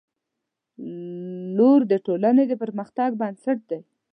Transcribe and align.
•لور 1.57 1.79
د 1.91 1.93
ټولنې 2.05 2.43
د 2.47 2.53
پرمختګ 2.63 3.09
بنسټ 3.21 3.59
دی. 3.69 3.79